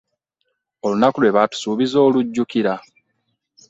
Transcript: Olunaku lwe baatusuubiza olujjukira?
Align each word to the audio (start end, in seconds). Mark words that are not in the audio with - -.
Olunaku 0.85 1.17
lwe 1.21 1.35
baatusuubiza 1.35 1.97
olujjukira? 2.07 2.73